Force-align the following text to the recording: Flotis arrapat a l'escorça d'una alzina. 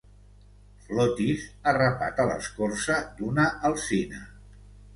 Flotis 0.85 1.43
arrapat 1.73 2.23
a 2.25 2.27
l'escorça 2.31 2.99
d'una 3.21 3.49
alzina. 3.73 4.27